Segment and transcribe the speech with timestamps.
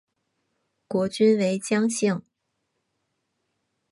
[0.87, 2.23] 国君为姜姓。